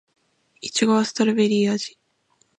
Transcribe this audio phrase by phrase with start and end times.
[0.61, 1.99] いちごはストベリー味